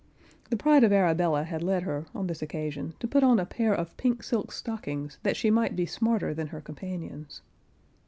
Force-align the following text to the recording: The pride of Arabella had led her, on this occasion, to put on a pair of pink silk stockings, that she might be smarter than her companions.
The 0.49 0.57
pride 0.57 0.83
of 0.83 0.91
Arabella 0.91 1.43
had 1.43 1.61
led 1.61 1.83
her, 1.83 2.07
on 2.15 2.25
this 2.25 2.41
occasion, 2.41 2.95
to 2.99 3.07
put 3.07 3.21
on 3.23 3.37
a 3.39 3.45
pair 3.45 3.71
of 3.71 3.95
pink 3.97 4.23
silk 4.23 4.51
stockings, 4.51 5.19
that 5.21 5.37
she 5.37 5.51
might 5.51 5.75
be 5.75 5.85
smarter 5.85 6.33
than 6.33 6.47
her 6.47 6.59
companions. 6.59 7.43